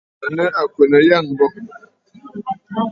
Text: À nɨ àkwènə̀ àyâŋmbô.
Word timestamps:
À 0.25 0.27
nɨ 0.35 0.43
àkwènə̀ 0.61 0.99
àyâŋmbô. 1.03 1.45